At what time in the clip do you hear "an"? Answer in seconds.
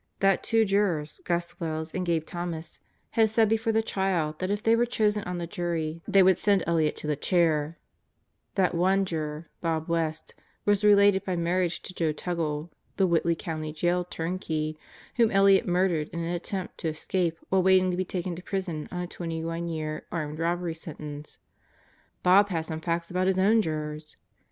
16.21-16.33